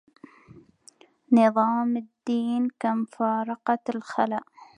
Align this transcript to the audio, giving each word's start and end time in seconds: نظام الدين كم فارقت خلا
نظام 1.39 1.97
الدين 1.97 2.63
كم 2.79 3.05
فارقت 3.05 3.91
خلا 4.01 4.39